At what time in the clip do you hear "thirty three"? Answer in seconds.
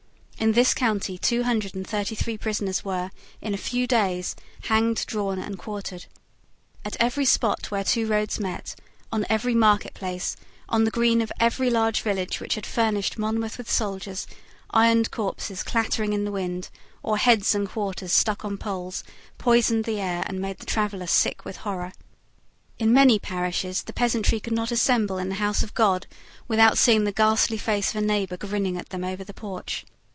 1.85-2.35